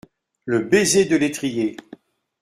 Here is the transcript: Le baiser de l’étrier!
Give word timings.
Le 0.45 0.61
baiser 0.61 1.05
de 1.05 1.15
l’étrier! 1.15 1.77